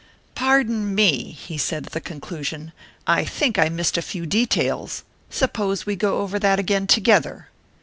"Pardon 0.33 0.95
me," 0.95 1.31
he 1.39 1.59
said, 1.59 1.85
at 1.85 1.91
the 1.91 2.01
conclusion; 2.01 2.71
"I 3.05 3.23
think 3.23 3.59
I 3.59 3.69
missed 3.69 3.99
a 3.99 4.01
few 4.01 4.25
details; 4.25 5.03
suppose 5.29 5.85
we 5.85 5.95
go 5.95 6.21
over 6.21 6.39
that 6.39 6.57
again 6.57 6.87
together." 6.87 7.49